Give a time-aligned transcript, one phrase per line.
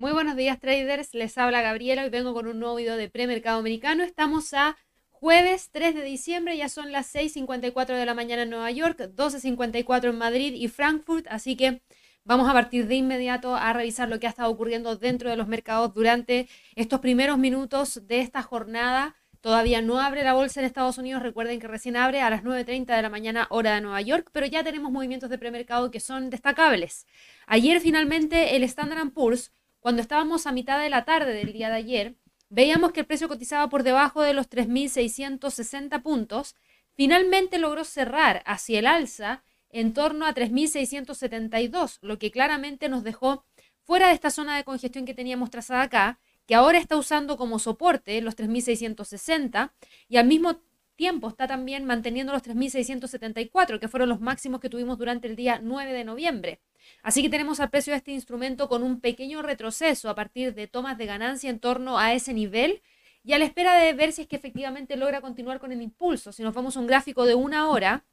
[0.00, 3.58] Muy buenos días traders, les habla Gabriela, hoy vengo con un nuevo video de premercado
[3.58, 4.02] americano.
[4.02, 4.78] Estamos a
[5.10, 10.08] jueves 3 de diciembre, ya son las 6.54 de la mañana en Nueva York, 12.54
[10.08, 11.82] en Madrid y Frankfurt, así que
[12.24, 15.48] vamos a partir de inmediato a revisar lo que ha estado ocurriendo dentro de los
[15.48, 19.16] mercados durante estos primeros minutos de esta jornada.
[19.42, 22.96] Todavía no abre la bolsa en Estados Unidos, recuerden que recién abre a las 9.30
[22.96, 26.30] de la mañana hora de Nueva York, pero ya tenemos movimientos de premercado que son
[26.30, 27.06] destacables.
[27.46, 31.76] Ayer finalmente el Standard Poor's cuando estábamos a mitad de la tarde del día de
[31.76, 32.14] ayer,
[32.48, 36.54] veíamos que el precio cotizaba por debajo de los 3.660 puntos.
[36.94, 43.44] Finalmente logró cerrar hacia el alza en torno a 3.672, lo que claramente nos dejó
[43.84, 47.58] fuera de esta zona de congestión que teníamos trazada acá, que ahora está usando como
[47.58, 49.72] soporte los 3.660
[50.08, 50.60] y al mismo
[50.96, 55.60] tiempo está también manteniendo los 3.674, que fueron los máximos que tuvimos durante el día
[55.62, 56.60] 9 de noviembre.
[57.02, 60.66] Así que tenemos al precio de este instrumento con un pequeño retroceso a partir de
[60.66, 62.82] tomas de ganancia en torno a ese nivel
[63.22, 66.32] y a la espera de ver si es que efectivamente logra continuar con el impulso.
[66.32, 68.04] Si nos vamos a un gráfico de una hora,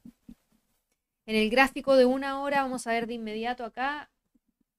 [1.26, 4.10] en el gráfico de una hora vamos a ver de inmediato acá,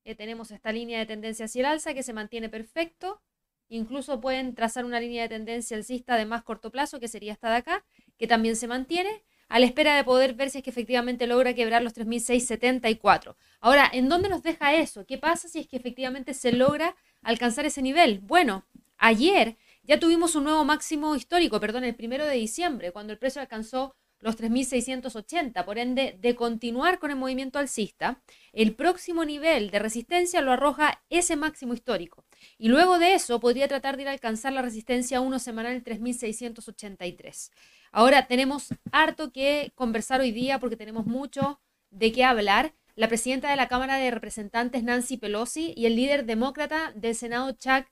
[0.04, 3.22] eh, tenemos esta línea de tendencia hacia el alza que se mantiene perfecto.
[3.68, 7.52] Incluso pueden trazar una línea de tendencia alcista de más corto plazo, que sería esta
[7.52, 7.86] de acá,
[8.18, 11.54] que también se mantiene a la espera de poder ver si es que efectivamente logra
[11.54, 13.36] quebrar los 3.674.
[13.60, 15.06] Ahora, ¿en dónde nos deja eso?
[15.06, 18.20] ¿Qué pasa si es que efectivamente se logra alcanzar ese nivel?
[18.20, 18.66] Bueno,
[18.98, 23.42] ayer ya tuvimos un nuevo máximo histórico, perdón, el primero de diciembre, cuando el precio
[23.42, 25.66] alcanzó los 3.680.
[25.66, 28.22] Por ende, de continuar con el movimiento alcista,
[28.54, 32.24] el próximo nivel de resistencia lo arroja ese máximo histórico.
[32.58, 35.84] Y luego de eso podría tratar de ir a alcanzar la resistencia 1 semanal en
[35.84, 37.52] 3.683.
[37.92, 41.60] Ahora tenemos harto que conversar hoy día porque tenemos mucho
[41.90, 42.74] de qué hablar.
[42.96, 47.52] La presidenta de la Cámara de Representantes, Nancy Pelosi, y el líder demócrata del Senado,
[47.54, 47.88] Chuck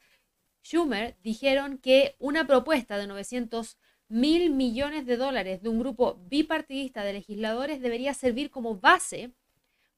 [0.64, 3.78] Schumer, dijeron que una propuesta de 900
[4.09, 9.31] mil millones de dólares de un grupo bipartidista de legisladores debería servir como base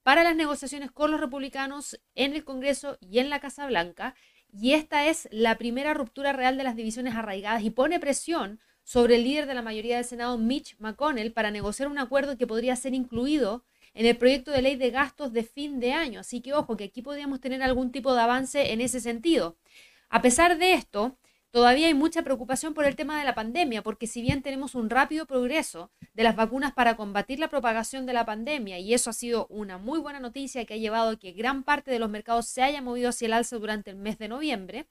[0.02, 4.14] para las negociaciones con los republicanos en el Congreso y en la Casa Blanca.
[4.52, 9.16] Y esta es la primera ruptura real de las divisiones arraigadas y pone presión sobre
[9.16, 12.76] el líder de la mayoría del Senado, Mitch McConnell, para negociar un acuerdo que podría
[12.76, 13.64] ser incluido
[13.94, 16.20] en el proyecto de ley de gastos de fin de año.
[16.20, 19.56] Así que ojo, que aquí podríamos tener algún tipo de avance en ese sentido.
[20.08, 21.16] A pesar de esto,
[21.50, 24.90] todavía hay mucha preocupación por el tema de la pandemia, porque si bien tenemos un
[24.90, 29.12] rápido progreso de las vacunas para combatir la propagación de la pandemia, y eso ha
[29.12, 32.46] sido una muy buena noticia que ha llevado a que gran parte de los mercados
[32.46, 34.86] se haya movido hacia el alza durante el mes de noviembre,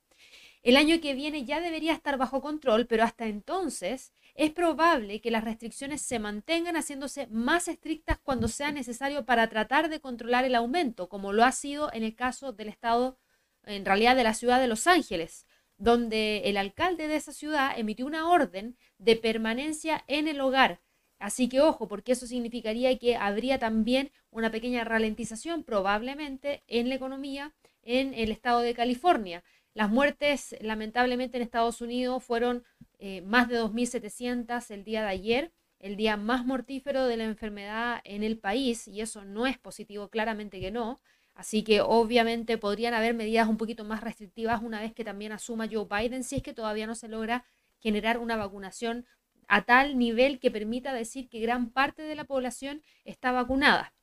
[0.61, 5.31] el año que viene ya debería estar bajo control, pero hasta entonces es probable que
[5.31, 10.55] las restricciones se mantengan haciéndose más estrictas cuando sea necesario para tratar de controlar el
[10.55, 13.17] aumento, como lo ha sido en el caso del estado,
[13.63, 15.45] en realidad de la ciudad de Los Ángeles,
[15.77, 20.81] donde el alcalde de esa ciudad emitió una orden de permanencia en el hogar.
[21.19, 26.95] Así que ojo, porque eso significaría que habría también una pequeña ralentización probablemente en la
[26.95, 27.53] economía
[27.83, 29.43] en el estado de California.
[29.73, 32.63] Las muertes, lamentablemente, en Estados Unidos fueron
[32.97, 38.01] eh, más de 2.700 el día de ayer, el día más mortífero de la enfermedad
[38.03, 40.99] en el país, y eso no es positivo, claramente que no.
[41.35, 45.69] Así que obviamente podrían haber medidas un poquito más restrictivas una vez que también asuma
[45.71, 47.45] Joe Biden, si es que todavía no se logra
[47.79, 49.05] generar una vacunación
[49.47, 53.93] a tal nivel que permita decir que gran parte de la población está vacunada.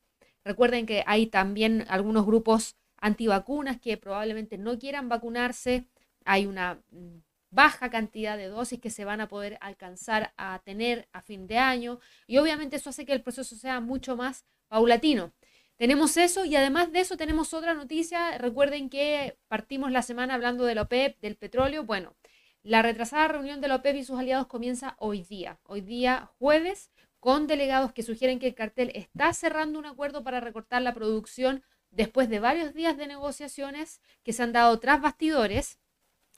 [0.43, 5.85] Recuerden que hay también algunos grupos antivacunas que probablemente no quieran vacunarse.
[6.25, 7.17] Hay una mm,
[7.49, 11.57] baja cantidad de dosis que se van a poder alcanzar a tener a fin de
[11.57, 15.31] año y obviamente eso hace que el proceso sea mucho más paulatino.
[15.77, 18.37] Tenemos eso y además de eso tenemos otra noticia.
[18.39, 21.83] Recuerden que partimos la semana hablando de la OPEP, del petróleo.
[21.83, 22.15] Bueno,
[22.63, 26.91] la retrasada reunión de la OPEP y sus aliados comienza hoy día, hoy día jueves,
[27.19, 31.63] con delegados que sugieren que el cartel está cerrando un acuerdo para recortar la producción
[31.91, 35.79] después de varios días de negociaciones que se han dado tras bastidores,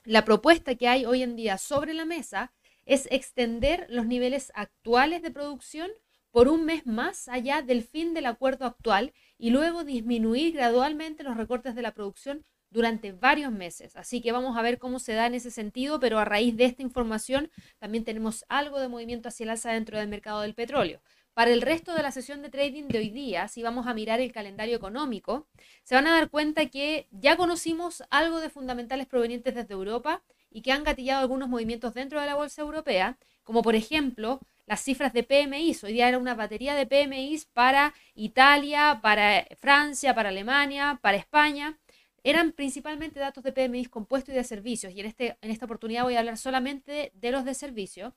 [0.04, 2.52] la propuesta que hay hoy en día sobre la mesa
[2.86, 5.90] es extender los niveles actuales de producción
[6.30, 11.36] por un mes más allá del fin del acuerdo actual y luego disminuir gradualmente los
[11.36, 13.96] recortes de la producción durante varios meses.
[13.96, 16.64] Así que vamos a ver cómo se da en ese sentido, pero a raíz de
[16.64, 21.02] esta información también tenemos algo de movimiento hacia el alza dentro del mercado del petróleo.
[21.40, 24.20] Para el resto de la sesión de trading de hoy día, si vamos a mirar
[24.20, 25.46] el calendario económico,
[25.84, 30.60] se van a dar cuenta que ya conocimos algo de fundamentales provenientes desde Europa y
[30.60, 35.14] que han gatillado algunos movimientos dentro de la bolsa europea, como por ejemplo las cifras
[35.14, 35.74] de PMI.
[35.82, 41.78] Hoy día era una batería de PMI para Italia, para Francia, para Alemania, para España.
[42.22, 46.02] eran principalmente datos de PMI compuestos y de servicios, y en, este, en esta oportunidad
[46.02, 48.12] voy a hablar solamente de, los de servicios.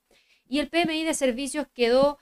[0.46, 2.18] Y el PMI de servicios quedó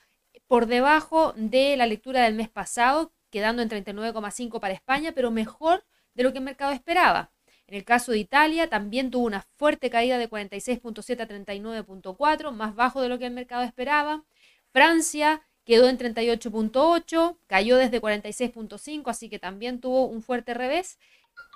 [0.51, 5.85] por debajo de la lectura del mes pasado, quedando en 39,5 para España, pero mejor
[6.13, 7.31] de lo que el mercado esperaba.
[7.67, 12.75] En el caso de Italia, también tuvo una fuerte caída de 46.7 a 39.4, más
[12.75, 14.25] bajo de lo que el mercado esperaba.
[14.73, 20.97] Francia quedó en 38.8, cayó desde 46.5, así que también tuvo un fuerte revés.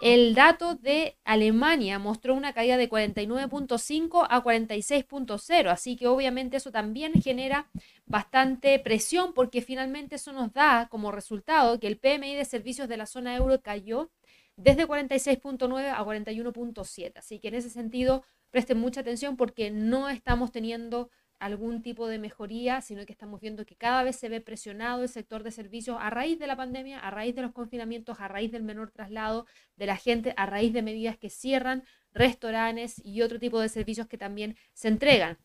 [0.02, 6.72] El dato de Alemania mostró una caída de 49.5 a 46.0, así que obviamente eso
[6.72, 7.70] también genera
[8.06, 12.98] bastante presión porque finalmente eso nos da como resultado que el PMI de servicios de
[12.98, 14.12] la zona euro cayó
[14.58, 17.14] desde 46.9 a 41.7.
[17.16, 21.10] Así que en ese sentido presten mucha atención porque no estamos teniendo
[21.40, 25.10] algún tipo de mejoría, sino que estamos viendo que cada vez se ve presionado el
[25.10, 28.52] sector de servicios a raíz de la pandemia, a raíz de los confinamientos, a raíz
[28.52, 29.46] del menor traslado
[29.76, 31.84] de la gente, a raíz de medidas que cierran
[32.14, 35.38] restaurantes y otro tipo de servicios que también se entregan.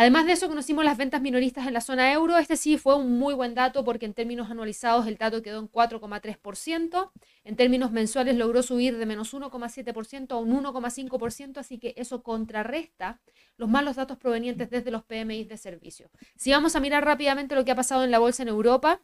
[0.00, 2.38] Además de eso, conocimos las ventas minoristas en la zona euro.
[2.38, 5.68] Este sí fue un muy buen dato porque en términos anualizados el dato quedó en
[5.68, 7.10] 4,3%.
[7.42, 13.18] En términos mensuales logró subir de menos 1,7% a un 1,5%, así que eso contrarresta
[13.56, 16.08] los malos datos provenientes desde los PMI de servicio.
[16.36, 19.00] Si vamos a mirar rápidamente lo que ha pasado en la bolsa en Europa,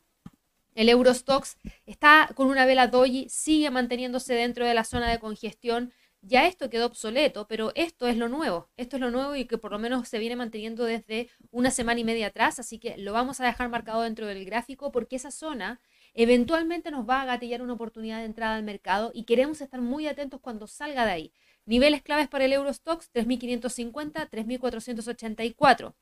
[0.77, 1.57] el Eurostox
[1.87, 5.93] está con una vela doji, sigue manteniéndose dentro de la zona de congestión
[6.27, 8.69] ya esto quedó obsoleto, pero esto es lo nuevo.
[8.77, 12.01] Esto es lo nuevo y que por lo menos se viene manteniendo desde una semana
[12.01, 15.31] y media atrás, así que lo vamos a dejar marcado dentro del gráfico porque esa
[15.31, 15.81] zona
[16.15, 20.07] eventualmente nos va a gatillar una oportunidad de entrada al mercado y queremos estar muy
[20.07, 21.33] atentos cuando salga de ahí.
[21.67, 25.95] Niveles claves para el Eurostox 3550, 3484.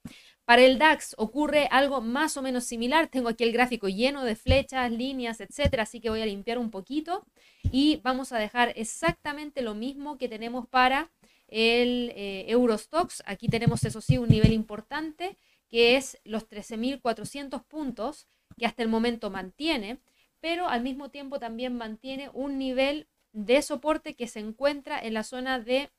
[0.44, 3.08] Para el DAX ocurre algo más o menos similar.
[3.08, 6.70] Tengo aquí el gráfico lleno de flechas, líneas, etcétera, así que voy a limpiar un
[6.70, 7.24] poquito
[7.70, 11.12] y vamos a dejar exactamente lo mismo que tenemos para
[11.46, 13.22] el eh, Eurostox.
[13.26, 15.36] Aquí tenemos, eso sí, un nivel importante
[15.68, 18.26] que es los 13.400 puntos
[18.58, 20.00] que hasta el momento mantiene,
[20.40, 25.24] pero al mismo tiempo también mantiene un nivel de soporte que se encuentra en la
[25.24, 25.90] zona de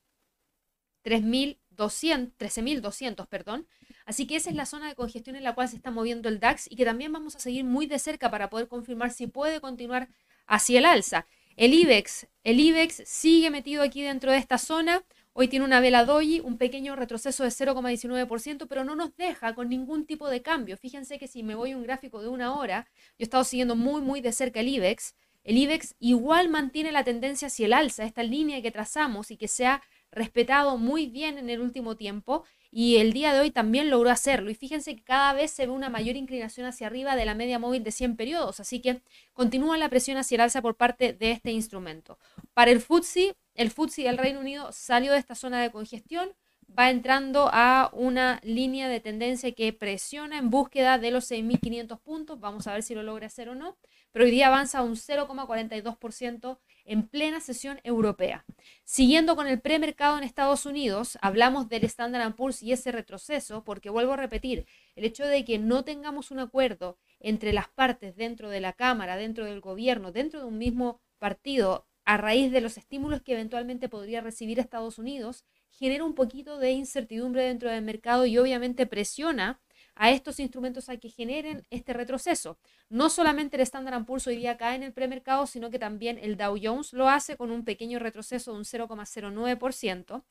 [1.04, 3.68] 13.200, perdón.
[4.06, 6.40] Así que esa es la zona de congestión en la cual se está moviendo el
[6.40, 9.62] DAX y que también vamos a seguir muy de cerca para poder confirmar si puede
[9.62, 10.10] continuar
[10.46, 11.28] hacia el alza.
[11.56, 15.04] El IBEX, el IBEX sigue metido aquí dentro de esta zona.
[15.34, 19.70] Hoy tiene una vela doji, un pequeño retroceso de 0,19%, pero no nos deja con
[19.70, 20.78] ningún tipo de cambio.
[20.78, 22.88] Fíjense que si me voy a un gráfico de una hora,
[23.18, 27.04] yo he estado siguiendo muy, muy de cerca el IBEX el IBEX igual mantiene la
[27.04, 29.82] tendencia hacia el alza, esta línea que trazamos y que se ha
[30.12, 34.50] respetado muy bien en el último tiempo y el día de hoy también logró hacerlo.
[34.50, 37.60] Y fíjense que cada vez se ve una mayor inclinación hacia arriba de la media
[37.60, 39.02] móvil de 100 periodos, así que
[39.34, 42.18] continúa la presión hacia el alza por parte de este instrumento.
[42.54, 46.34] Para el FTSE, el FTSE del Reino Unido salió de esta zona de congestión,
[46.78, 52.40] va entrando a una línea de tendencia que presiona en búsqueda de los 6.500 puntos.
[52.40, 53.78] Vamos a ver si lo logra hacer o no
[54.14, 58.46] pero hoy día avanza un 0,42% en plena sesión europea.
[58.84, 63.90] Siguiendo con el premercado en Estados Unidos, hablamos del Standard Poor's y ese retroceso, porque
[63.90, 68.50] vuelvo a repetir, el hecho de que no tengamos un acuerdo entre las partes dentro
[68.50, 72.78] de la Cámara, dentro del gobierno, dentro de un mismo partido, a raíz de los
[72.78, 75.44] estímulos que eventualmente podría recibir Estados Unidos,
[75.78, 79.60] genera un poquito de incertidumbre dentro del mercado y obviamente presiona
[79.96, 82.58] a estos instrumentos a que generen este retroceso.
[82.90, 86.38] No solamente el Standard Poor's hoy día cae en el premercado, sino que también el
[86.38, 90.24] Dow Jones lo hace con un pequeño retroceso de un 0,09%,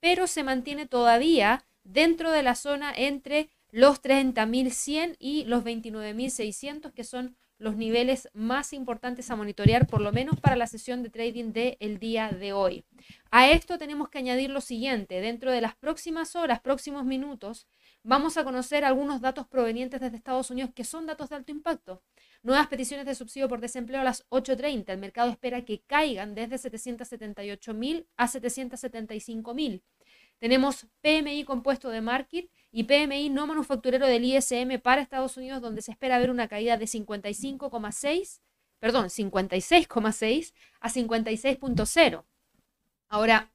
[0.00, 7.04] pero se mantiene todavía dentro de la zona entre los 30.100 y los 29.600, que
[7.04, 11.52] son los niveles más importantes a monitorear, por lo menos para la sesión de trading
[11.52, 12.84] del día de hoy.
[13.30, 17.66] A esto tenemos que añadir lo siguiente, dentro de las próximas horas, próximos minutos,
[18.02, 22.02] vamos a conocer algunos datos provenientes desde Estados Unidos que son datos de alto impacto.
[22.42, 24.90] Nuevas peticiones de subsidio por desempleo a las 8.30.
[24.90, 29.82] El mercado espera que caigan desde 778.000 a 775.000.
[30.38, 35.82] Tenemos PMI compuesto de market y PMI no manufacturero del ISM para Estados Unidos, donde
[35.82, 38.40] se espera ver una caída de 55,6,
[38.78, 42.24] perdón, 56,6 a 56,0.
[43.08, 43.50] Ahora,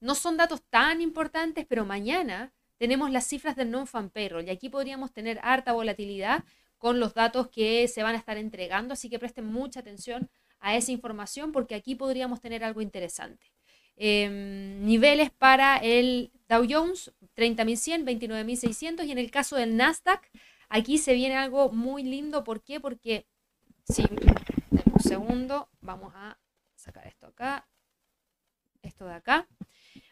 [0.00, 4.68] no son datos tan importantes, pero mañana tenemos las cifras del non-fan payroll y aquí
[4.68, 6.44] podríamos tener harta volatilidad
[6.78, 10.30] con los datos que se van a estar entregando, así que presten mucha atención
[10.60, 13.52] a esa información porque aquí podríamos tener algo interesante.
[14.00, 20.30] Em, niveles para el Dow Jones, 30.100, 29.600 y en el caso del Nasdaq,
[20.68, 22.44] aquí se viene algo muy lindo.
[22.44, 22.78] ¿Por qué?
[22.78, 23.26] Porque,
[23.84, 26.38] si, un segundo, vamos a
[26.76, 27.66] sacar esto acá.
[28.82, 29.48] esto de acá.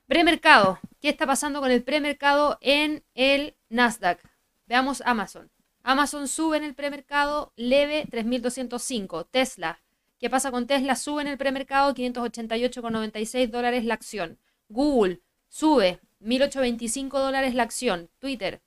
[0.09, 0.81] Premercado.
[1.01, 4.21] ¿Qué está pasando con el premercado en el Nasdaq?
[4.67, 5.53] Veamos Amazon.
[5.85, 9.29] Amazon sube en el premercado leve 3.205.
[9.31, 9.81] Tesla.
[10.19, 10.97] ¿Qué pasa con Tesla?
[10.97, 14.39] Sube en el premercado 588,96 dólares la acción.
[14.69, 18.11] Google sube 1.825 dólares la acción.
[18.19, 18.63] Twitter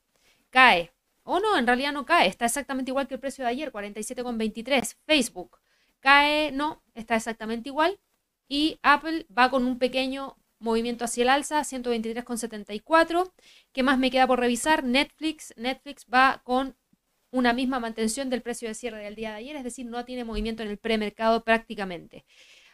[0.51, 0.91] cae.
[1.23, 2.27] O no, en realidad no cae.
[2.27, 4.95] Está exactamente igual que el precio de ayer, 47,23.
[5.05, 5.59] Facebook
[5.99, 7.99] cae, no, está exactamente igual.
[8.47, 13.31] Y Apple va con un pequeño movimiento hacia el alza, 123,74.
[13.71, 14.83] ¿Qué más me queda por revisar?
[14.83, 15.53] Netflix.
[15.57, 16.75] Netflix va con
[17.31, 20.24] una misma mantención del precio de cierre del día de ayer, es decir, no tiene
[20.24, 22.25] movimiento en el premercado prácticamente.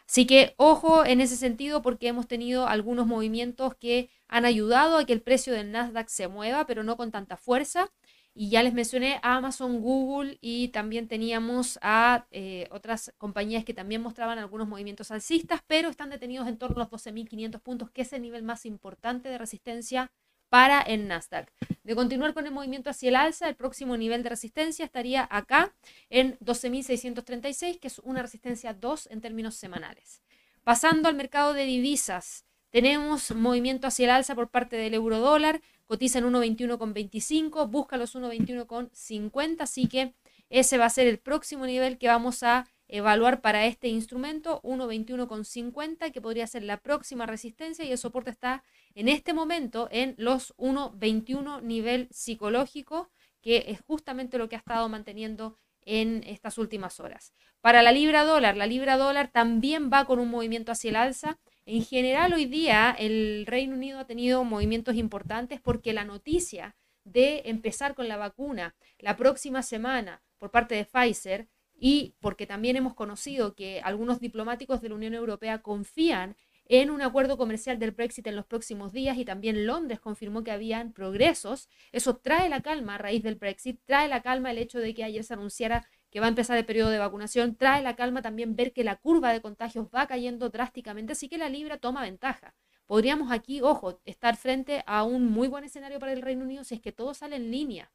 [0.08, 5.04] Así que ojo en ese sentido porque hemos tenido algunos movimientos que han ayudado a
[5.04, 7.90] que el precio del Nasdaq se mueva, pero no con tanta fuerza.
[8.32, 13.72] Y ya les mencioné a Amazon, Google y también teníamos a eh, otras compañías que
[13.72, 18.02] también mostraban algunos movimientos alcistas, pero están detenidos en torno a los 12.500 puntos, que
[18.02, 20.12] es el nivel más importante de resistencia
[20.48, 21.50] para el Nasdaq.
[21.84, 25.74] De continuar con el movimiento hacia el alza, el próximo nivel de resistencia estaría acá
[26.10, 30.22] en 12.636, que es una resistencia 2 en términos semanales.
[30.64, 35.60] Pasando al mercado de divisas, tenemos movimiento hacia el alza por parte del euro dólar,
[35.86, 40.14] cotiza en 1.21,25, busca los 1.21,50, así que
[40.50, 46.12] ese va a ser el próximo nivel que vamos a evaluar para este instrumento, 1.21,50,
[46.12, 48.62] que podría ser la próxima resistencia y el soporte está
[48.94, 53.10] en este momento en los 1.21 nivel psicológico,
[53.42, 57.32] que es justamente lo que ha estado manteniendo en estas últimas horas.
[57.60, 61.38] Para la libra dólar, la libra dólar también va con un movimiento hacia el alza.
[61.64, 67.42] En general, hoy día el Reino Unido ha tenido movimientos importantes porque la noticia de
[67.46, 72.94] empezar con la vacuna la próxima semana por parte de Pfizer y porque también hemos
[72.94, 76.36] conocido que algunos diplomáticos de la Unión Europea confían
[76.68, 80.50] en un acuerdo comercial del Brexit en los próximos días y también Londres confirmó que
[80.50, 81.68] habían progresos.
[81.92, 85.04] Eso trae la calma a raíz del Brexit, trae la calma el hecho de que
[85.04, 88.56] ayer se anunciara que va a empezar el periodo de vacunación, trae la calma también
[88.56, 92.54] ver que la curva de contagios va cayendo drásticamente, así que la libra toma ventaja.
[92.86, 96.76] Podríamos aquí, ojo, estar frente a un muy buen escenario para el Reino Unido si
[96.76, 97.90] es que todo sale en línea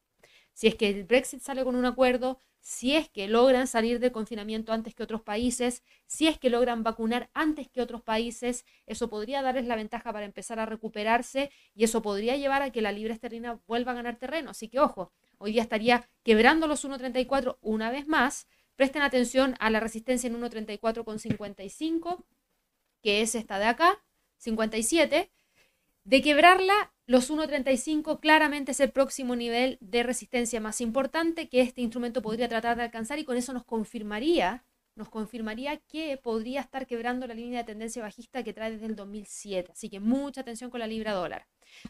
[0.54, 4.12] si es que el Brexit sale con un acuerdo, si es que logran salir del
[4.12, 9.10] confinamiento antes que otros países, si es que logran vacunar antes que otros países, eso
[9.10, 12.92] podría darles la ventaja para empezar a recuperarse y eso podría llevar a que la
[12.92, 14.52] libra esterlina vuelva a ganar terreno.
[14.52, 18.48] Así que ojo, hoy día estaría quebrando los 1.34 una vez más.
[18.76, 22.24] Presten atención a la resistencia en 1.34,55,
[23.02, 24.04] que es esta de acá,
[24.38, 25.32] 57.
[26.04, 31.82] De quebrarla, los 1.35 claramente es el próximo nivel de resistencia más importante que este
[31.82, 34.66] instrumento podría tratar de alcanzar y con eso nos confirmaría,
[34.96, 38.96] nos confirmaría que podría estar quebrando la línea de tendencia bajista que trae desde el
[38.96, 39.74] 2007.
[39.74, 41.46] Así que mucha atención con la libra dólar.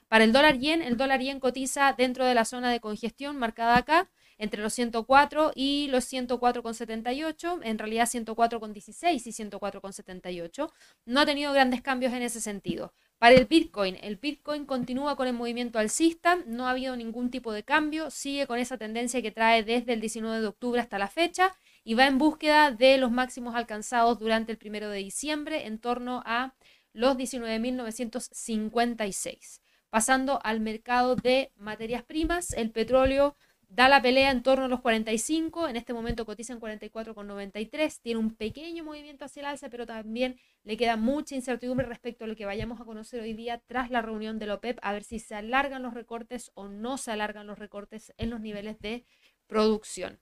[0.10, 3.78] Para el dólar yen, el dólar yen cotiza dentro de la zona de congestión marcada
[3.78, 10.70] acá entre los 104 y los 104,78, en realidad 104,16 y 104,78.
[11.06, 12.92] No ha tenido grandes cambios en ese sentido.
[13.22, 17.54] Para el Bitcoin, el Bitcoin continúa con el movimiento alcista, no ha habido ningún tipo
[17.54, 21.08] de cambio, sigue con esa tendencia que trae desde el 19 de octubre hasta la
[21.08, 25.78] fecha y va en búsqueda de los máximos alcanzados durante el primero de diciembre en
[25.78, 26.56] torno a
[26.94, 29.62] los 19.956.
[29.92, 33.36] Pasando al mercado de materias primas, el petróleo
[33.72, 38.20] da la pelea en torno a los 45, en este momento cotiza en 44,93, tiene
[38.20, 42.36] un pequeño movimiento hacia el alza, pero también le queda mucha incertidumbre respecto a lo
[42.36, 45.20] que vayamos a conocer hoy día tras la reunión de la OPEP, a ver si
[45.20, 49.06] se alargan los recortes o no se alargan los recortes en los niveles de
[49.48, 50.20] producción.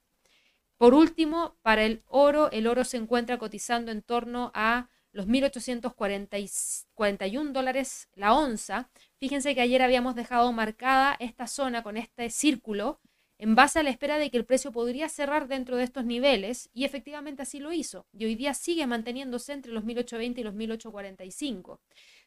[0.77, 7.51] Por último, para el oro, el oro se encuentra cotizando en torno a los 1.841
[7.51, 8.91] dólares la onza.
[9.17, 13.01] Fíjense que ayer habíamos dejado marcada esta zona con este círculo
[13.39, 16.69] en base a la espera de que el precio podría cerrar dentro de estos niveles
[16.73, 18.05] y efectivamente así lo hizo.
[18.11, 21.79] Y hoy día sigue manteniéndose entre los 1820 y los 1845.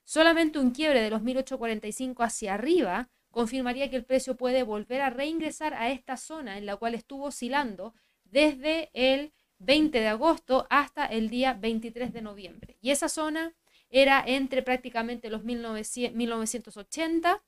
[0.04, 5.10] Solamente un quiebre de los 1845 hacia arriba confirmaría que el precio puede volver a
[5.10, 11.04] reingresar a esta zona en la cual estuvo oscilando desde el 20 de agosto hasta
[11.04, 12.78] el día 23 de noviembre.
[12.80, 13.54] Y esa zona
[13.90, 17.42] era entre prácticamente los 1980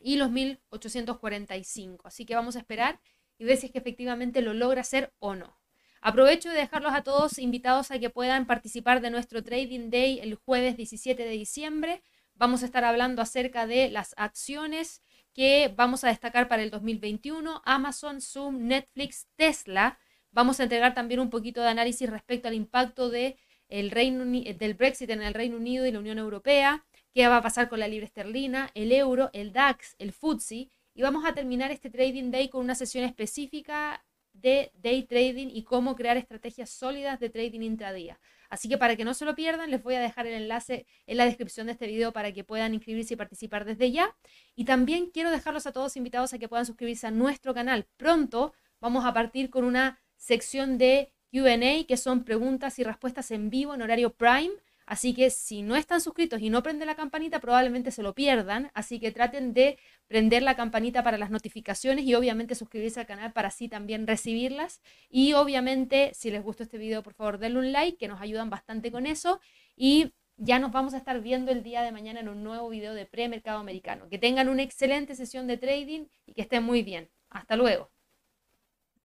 [0.00, 2.08] y los 1845.
[2.08, 3.00] Así que vamos a esperar
[3.38, 5.58] y ver si es que efectivamente lo logra hacer o no.
[6.00, 10.36] Aprovecho de dejarlos a todos invitados a que puedan participar de nuestro Trading Day el
[10.36, 12.02] jueves 17 de diciembre.
[12.34, 17.60] Vamos a estar hablando acerca de las acciones que vamos a destacar para el 2021,
[17.64, 19.98] Amazon, Zoom, Netflix, Tesla.
[20.30, 23.36] Vamos a entregar también un poquito de análisis respecto al impacto de
[23.68, 26.84] el Reino del Brexit en el Reino Unido y la Unión Europea,
[27.16, 30.68] qué va a pasar con la libra esterlina, el euro, el DAX, el FTSE.
[30.92, 34.04] Y vamos a terminar este Trading Day con una sesión específica
[34.34, 38.20] de day trading y cómo crear estrategias sólidas de trading intradía.
[38.50, 41.16] Así que para que no se lo pierdan, les voy a dejar el enlace en
[41.16, 44.14] la descripción de este video para que puedan inscribirse y participar desde ya.
[44.54, 47.86] Y también quiero dejarlos a todos invitados a que puedan suscribirse a nuestro canal.
[47.96, 53.48] Pronto vamos a partir con una sección de QA, que son preguntas y respuestas en
[53.48, 54.52] vivo en horario prime.
[54.86, 58.70] Así que si no están suscritos y no prenden la campanita, probablemente se lo pierdan.
[58.72, 63.32] Así que traten de prender la campanita para las notificaciones y obviamente suscribirse al canal
[63.32, 64.80] para así también recibirlas.
[65.10, 68.48] Y obviamente, si les gustó este video, por favor denle un like, que nos ayudan
[68.48, 69.40] bastante con eso.
[69.74, 72.94] Y ya nos vamos a estar viendo el día de mañana en un nuevo video
[72.94, 74.08] de premercado americano.
[74.08, 77.10] Que tengan una excelente sesión de trading y que estén muy bien.
[77.30, 77.95] Hasta luego.